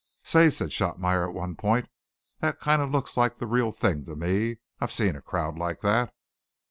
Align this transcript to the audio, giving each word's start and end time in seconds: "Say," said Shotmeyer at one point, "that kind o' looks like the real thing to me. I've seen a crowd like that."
"Say," 0.23 0.49
said 0.49 0.71
Shotmeyer 0.71 1.27
at 1.29 1.35
one 1.35 1.55
point, 1.55 1.87
"that 2.39 2.59
kind 2.59 2.81
o' 2.81 2.85
looks 2.87 3.17
like 3.17 3.37
the 3.37 3.45
real 3.45 3.71
thing 3.71 4.03
to 4.05 4.15
me. 4.15 4.57
I've 4.79 4.91
seen 4.91 5.15
a 5.15 5.21
crowd 5.21 5.59
like 5.59 5.81
that." 5.81 6.11